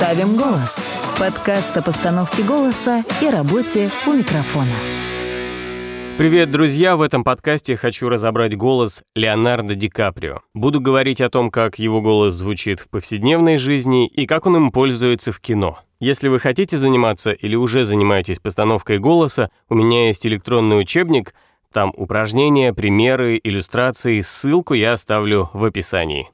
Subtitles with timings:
[0.00, 0.88] Ставим голос.
[1.18, 4.72] Подкаст о постановке голоса и работе у микрофона.
[6.16, 6.96] Привет, друзья!
[6.96, 10.40] В этом подкасте хочу разобрать голос Леонардо Ди Каприо.
[10.54, 14.72] Буду говорить о том, как его голос звучит в повседневной жизни и как он им
[14.72, 15.78] пользуется в кино.
[16.00, 21.34] Если вы хотите заниматься или уже занимаетесь постановкой голоса, у меня есть электронный учебник,
[21.74, 26.30] там упражнения, примеры, иллюстрации, ссылку я оставлю в описании.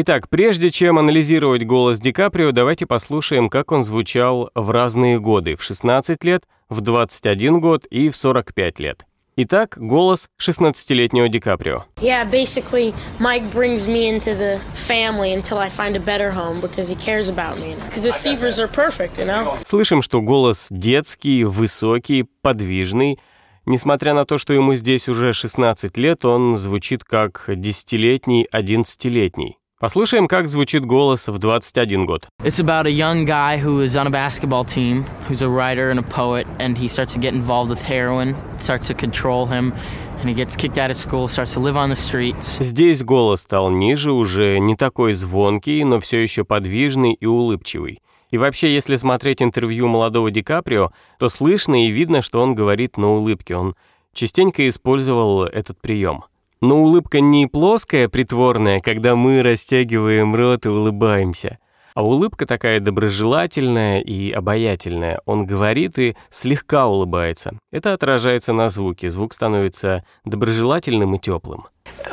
[0.00, 5.56] Итак, прежде чем анализировать голос Ди Каприо, давайте послушаем, как он звучал в разные годы,
[5.56, 9.06] в 16 лет, в 21 год и в 45 лет.
[9.34, 11.84] Итак, голос 16-летнего Ди Каприо.
[12.00, 16.88] Yeah, basically, Mike brings me into the family until I find a better home because
[16.88, 17.74] he cares about me.
[17.88, 19.58] Because the Seavers are perfect, you know?
[19.64, 23.18] Слышим, что голос детский, высокий, подвижный.
[23.66, 29.58] Несмотря на то, что ему здесь уже 16 лет, он звучит как десятилетний, одиннадцатилетний.
[29.80, 32.26] Послушаем, как звучит голос в 21 год.
[32.42, 36.00] It's about a young guy who is on a basketball team, who's a writer and
[36.00, 39.72] a poet, and he starts to get involved with heroin, starts to control him,
[40.18, 42.58] and he gets kicked out of school, starts to live on the streets.
[42.60, 48.00] Здесь голос стал ниже, уже не такой звонкий, но все еще подвижный и улыбчивый.
[48.32, 52.96] И вообще, если смотреть интервью молодого Ди Каприо, то слышно и видно, что он говорит
[52.96, 53.54] на улыбке.
[53.54, 53.76] Он
[54.12, 56.24] частенько использовал этот прием.
[56.60, 61.58] Но улыбка не плоская, притворная, когда мы растягиваем рот и улыбаемся,
[61.94, 65.20] а улыбка такая доброжелательная и обаятельная.
[65.24, 67.52] Он говорит и слегка улыбается.
[67.70, 69.08] Это отражается на звуке.
[69.08, 71.66] Звук становится доброжелательным и теплым.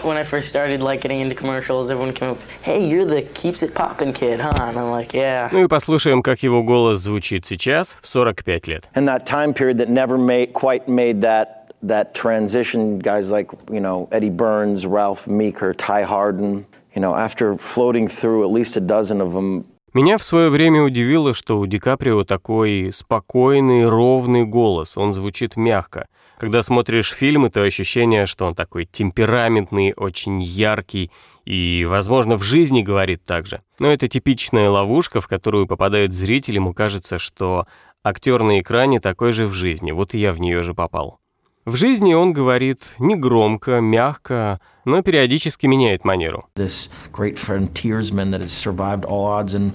[0.04, 3.64] When I first started like getting into commercials, everyone came up, "Hey, you're the keeps
[3.64, 7.46] it poppin' kid, huh?" And I'm like, "Yeah." Ну и послушаем, как его голос звучит
[7.46, 8.90] сейчас, в 45 лет.
[8.94, 13.80] And that time period that never made, quite made that that transition, guys like, you
[13.80, 18.81] know, Eddie Burns, Ralph Meeker, Ty Harden, you know, after floating through at least a
[18.81, 24.44] dozen of them, Меня в свое время удивило, что у Ди Каприо такой спокойный, ровный
[24.44, 26.08] голос, он звучит мягко.
[26.38, 31.11] Когда смотришь фильмы, то ощущение, что он такой темпераментный, очень яркий
[31.45, 33.61] и, возможно, в жизни говорит так же.
[33.80, 37.65] Но это типичная ловушка, в которую попадает зритель, ему кажется, что
[38.04, 41.20] актер на экране такой же в жизни, вот и я в нее же попал.
[41.65, 46.48] В жизни он говорит негромко, мягко, но периодически меняет манеру.
[46.55, 49.73] This great frontiersman that has survived all odds, and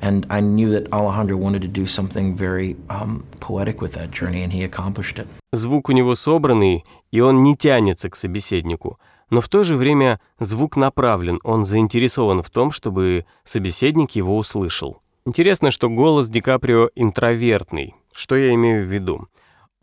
[0.00, 4.44] and I knew that Alejandro wanted to do something very um, poetic with that journey,
[4.44, 5.26] and he accomplished it.
[5.52, 9.00] Звук у него собранный, и он не тянется к собеседнику.
[9.28, 15.00] Но в то же время звук направлен, он заинтересован в том, чтобы собеседник его услышал.
[15.26, 17.96] Интересно, что голос Ди Каприо интровертный.
[18.14, 19.26] Что я имею в виду?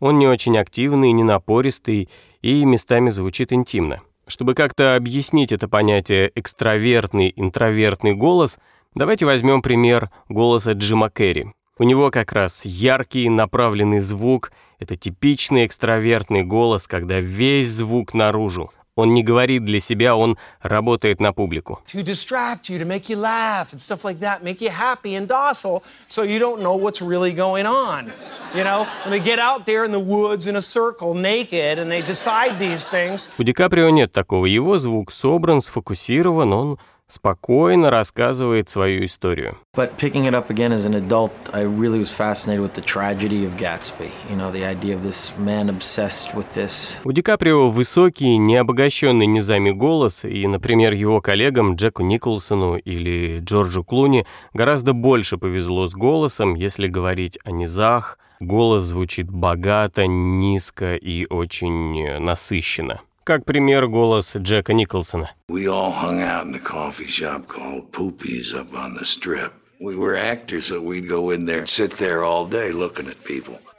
[0.02, 2.08] Он не очень активный, не напористый
[2.40, 4.00] и местами звучит интимно.
[4.26, 8.58] Чтобы как-то объяснить это понятие экстравертный, интровертный голос,
[8.96, 11.52] давайте возьмем пример голоса Джима Керри.
[11.78, 18.72] У него как раз яркий, направленный звук, это типичный экстравертный голос, когда весь звук наружу.
[18.94, 21.80] Он не говорит для себя, он работает на публику.
[21.86, 25.26] to distract you, to make you laugh and stuff like that, make you happy and
[25.26, 28.12] docile so you don't know what's really going on.
[28.54, 31.90] You know, when they get out there in the woods in a circle naked and
[31.90, 34.44] they decide these things, У Ди Каприо нет такого.
[34.44, 36.78] Его звук собран, сфокусирован, он
[37.12, 39.56] спокойно рассказывает свою историю.
[39.76, 43.44] But picking it up again as an adult, I really was fascinated with the tragedy
[43.44, 44.10] of Gatsby.
[44.30, 47.00] You know, the idea of this man obsessed with this.
[47.04, 53.84] У Ди Каприо высокий, необогащенный низами голос, и, например, его коллегам Джеку Николсону или Джорджу
[53.84, 58.18] Клуни гораздо больше повезло с голосом, если говорить о низах.
[58.40, 63.00] Голос звучит богато, низко и очень э, насыщенно.
[63.24, 65.30] Как пример, голос Джека Николсона.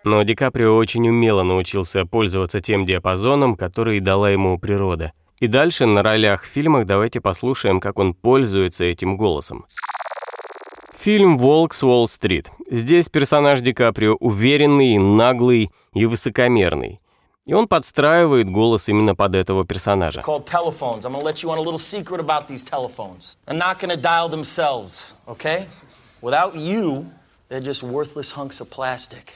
[0.05, 5.11] Но Ди Каприо очень умело научился пользоваться тем диапазоном, который дала ему природа.
[5.39, 9.65] И дальше на ролях в фильмах давайте послушаем, как он пользуется этим голосом.
[10.97, 12.49] Фильм «Волк с Уолл-стрит».
[12.69, 17.01] Здесь персонаж Ди Каприо уверенный, наглый и высокомерный.
[17.45, 20.23] И он подстраивает голос именно под этого персонажа.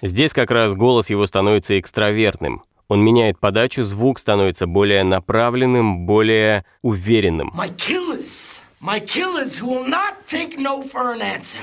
[0.02, 2.64] Здесь как раз голос его становится экстравертным.
[2.90, 7.52] Он меняет подачу, звук становится более направленным, более уверенным.
[7.54, 11.62] My killers My killers who will not take no for an answer.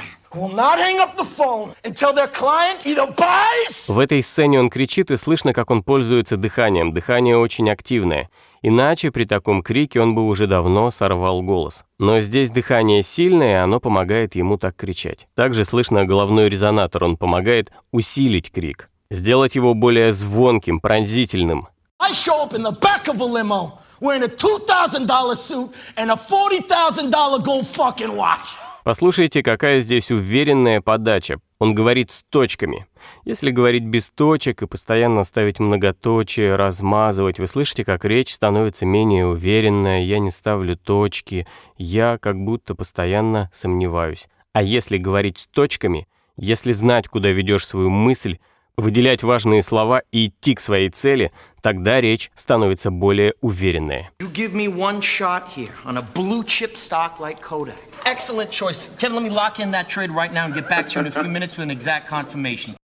[3.88, 6.92] В этой сцене он кричит, и слышно, как он пользуется дыханием.
[6.92, 8.28] Дыхание очень активное.
[8.60, 11.84] Иначе при таком крике он бы уже давно сорвал голос.
[11.98, 15.28] Но здесь дыхание сильное, и оно помогает ему так кричать.
[15.36, 18.90] Также слышно головной резонатор, он помогает усилить крик.
[19.12, 21.68] Сделать его более звонким, пронзительным.
[22.00, 26.16] I show up in the back of a limo wearing a $2,000 suit and a
[26.16, 28.56] $40,000 gold fucking watch.
[28.84, 31.40] Послушайте, какая здесь уверенная подача.
[31.58, 32.86] Он говорит с точками.
[33.24, 39.26] Если говорить без точек и постоянно ставить многоточие, размазывать, вы слышите, как речь становится менее
[39.26, 41.46] уверенная, я не ставлю точки,
[41.78, 44.28] я как будто постоянно сомневаюсь.
[44.52, 46.06] А если говорить с точками,
[46.36, 48.36] если знать, куда ведешь свою мысль,
[48.76, 54.10] выделять важные слова и идти к своей цели, тогда речь становится более уверенной.
[57.18, 57.38] Like.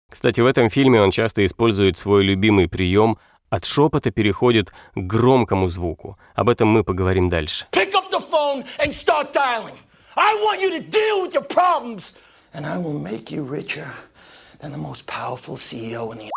[0.10, 3.18] Кстати, в этом фильме он часто использует свой любимый прием
[3.50, 6.18] от шепота переходит к громкому звуку.
[6.36, 7.66] Об этом мы поговорим дальше.
[7.72, 9.78] Pick up the phone and start dialing.
[10.18, 12.18] I want you to deal with your problems,
[12.54, 13.88] and I will make you richer
[14.62, 16.30] than the most powerful CEO in the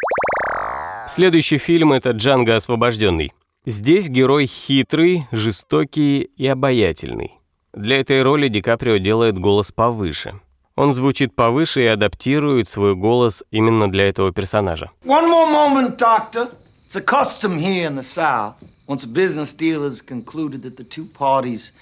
[1.08, 3.32] Следующий фильм— это «Джанго освобожденный».
[3.66, 7.32] Здесь герой хитрый, жестокий и обаятельный.
[7.74, 10.34] Для этой роли Ди Каприо делает голос повыше.
[10.76, 14.90] Он звучит повыше и адаптирует свой голос именно для этого персонажа.
[15.04, 16.48] One more moment, Doctor.
[16.88, 18.54] It's a custom here in the South.
[18.86, 21.72] Once a business deal is concluded that the two parties.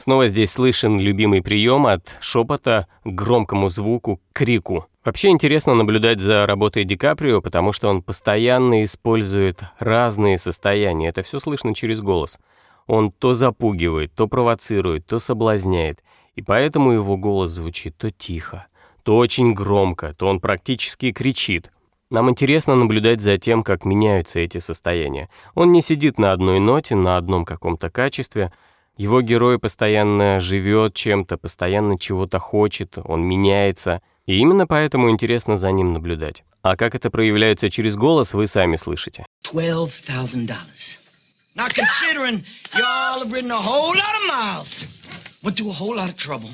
[0.00, 4.86] Снова здесь слышен любимый прием от шепота к громкому звуку, к крику.
[5.04, 11.08] Вообще интересно наблюдать за работой Ди Каприо, потому что он постоянно использует разные состояния.
[11.08, 12.38] Это все слышно через голос.
[12.86, 16.02] Он то запугивает, то провоцирует, то соблазняет.
[16.34, 18.66] И поэтому его голос звучит то тихо,
[19.02, 21.70] то очень громко, то он практически кричит.
[22.10, 25.30] Нам интересно наблюдать за тем, как меняются эти состояния.
[25.54, 28.52] Он не сидит на одной ноте, на одном каком-то качестве.
[29.00, 34.02] Его герой постоянно живет чем-то, постоянно чего-то хочет, он меняется.
[34.26, 36.44] И именно поэтому интересно за ним наблюдать.
[36.60, 39.24] А как это проявляется через голос, вы сами слышите.
[39.50, 41.00] $12,000.
[41.56, 42.44] Now, considering
[42.76, 44.86] y'all have ridden a whole lot of miles,
[45.42, 46.50] went through a whole lot of trouble,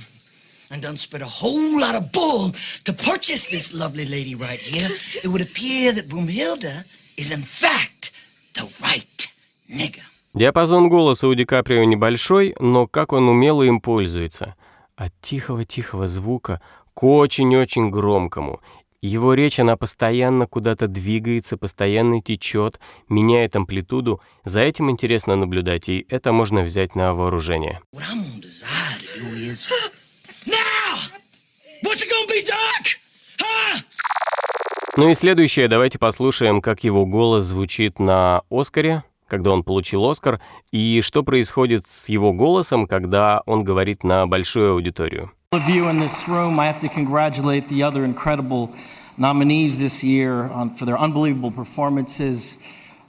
[0.71, 2.55] and done spent a whole lot of bull
[2.85, 4.89] to purchase this lovely lady right here,
[5.25, 6.85] it would appear that Broomhilda
[7.17, 8.13] is in fact
[8.55, 9.27] the right
[9.69, 10.07] nigger.
[10.37, 14.55] Диапазон голоса у Ди Каприо небольшой, но как он умело им пользуется.
[14.95, 16.61] От тихого-тихого звука
[16.93, 18.61] к очень-очень громкому.
[19.01, 24.21] Его речь, она постоянно куда-то двигается, постоянно течет, меняет амплитуду.
[24.45, 27.81] За этим интересно наблюдать, и это можно взять на вооружение.
[32.43, 32.99] Doc?
[33.41, 33.81] Huh?
[34.99, 40.41] Ну и следующее, давайте послушаем, как его голос звучит на «Оскаре», когда он получил «Оскар»,
[40.71, 45.31] и что происходит с его голосом, когда он говорит на большую аудиторию.
[49.19, 52.59] Nominees this year on, for their unbelievable performances.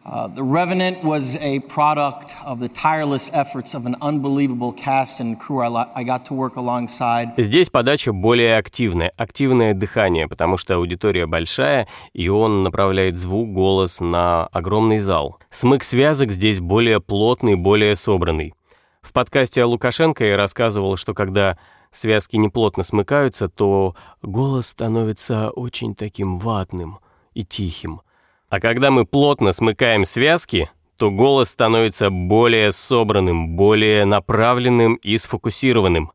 [0.08, 5.38] Uh, the Revenant was a product of the tireless efforts of an unbelievable cast and
[5.38, 7.34] crew I, got to work alongside.
[7.38, 14.00] Здесь подача более активная, активное дыхание, потому что аудитория большая, и он направляет звук, голос
[14.00, 15.40] на огромный зал.
[15.50, 18.54] Смык связок здесь более плотный, более собранный.
[19.02, 21.58] В подкасте о Лукашенко я рассказывал, что когда
[21.92, 27.00] связки неплотно смыкаются, то голос становится очень таким ватным
[27.34, 28.02] и тихим.
[28.50, 36.12] А когда мы плотно смыкаем связки, то голос становится более собранным, более направленным и сфокусированным.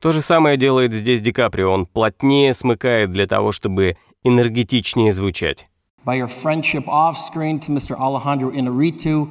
[0.00, 5.68] То же самое делает здесь Ди Каприо, он плотнее смыкает для того, чтобы энергетичнее звучать.
[6.04, 7.96] By your friendship off screen to Mr.
[7.98, 9.28] Alejandro Inarritu,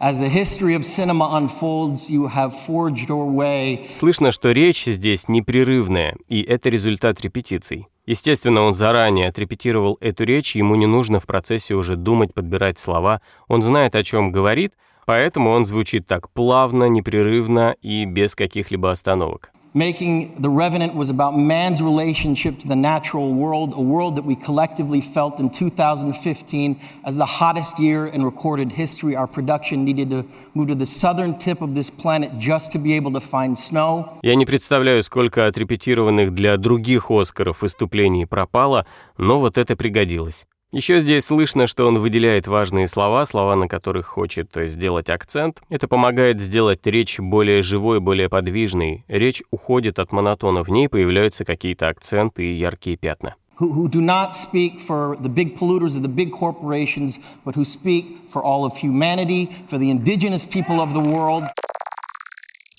[0.00, 5.28] as the history of cinema unfolds, you have forged your way Слышно, что речь здесь
[5.28, 7.88] непрерывная, и это результат репетиций.
[8.06, 13.20] Естественно, он заранее отрепетировал эту речь, ему не нужно в процессе уже думать, подбирать слова.
[13.48, 14.74] Он знает, о чем говорит,
[15.06, 19.50] поэтому он звучит так плавно, непрерывно и без каких-либо остановок.
[19.75, 24.35] making The Revenant was about man's relationship to the natural world, a world that we
[24.35, 29.15] collectively felt in 2015 as the hottest year in recorded history.
[29.15, 32.93] Our production needed to move to the southern tip of this planet just to be
[32.93, 34.19] able to find snow.
[34.23, 38.85] Я не представляю, сколько отрепетированных для других «Оскаров» выступлений пропало,
[39.17, 40.45] но вот это пригодилось.
[40.72, 45.62] Еще здесь слышно, что он выделяет важные слова, слова, на которых хочет сделать акцент.
[45.68, 49.04] Это помогает сделать речь более живой, более подвижной.
[49.06, 53.36] Речь уходит от монотона, в ней появляются какие-то акценты и яркие пятна.
[53.60, 57.64] Who, who do not speak for the big polluters of the big corporations, but who
[57.64, 61.44] speak for all of humanity, for the indigenous people of the world.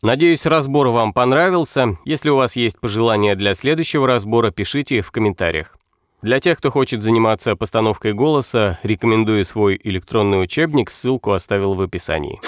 [0.04, 1.98] Надеюсь, разбор вам понравился.
[2.06, 5.77] Если у вас есть пожелания для следующего разбора, пишите в комментариях.
[6.24, 12.42] Для тех, кто хочет заниматься постановкой голоса, рекомендую свой электронный учебник, ссылку оставил в описании.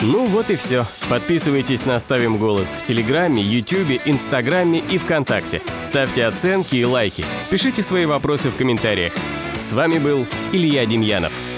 [0.00, 0.86] Ну вот и все.
[1.10, 5.60] Подписывайтесь на «Ставим голос» в Телеграме, Ютубе, Инстаграме и ВКонтакте.
[5.82, 7.22] Ставьте оценки и лайки.
[7.50, 9.12] Пишите свои вопросы в комментариях.
[9.58, 11.49] С вами был Илья Демьянов.